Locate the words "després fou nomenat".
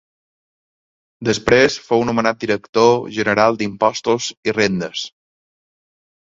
1.27-2.39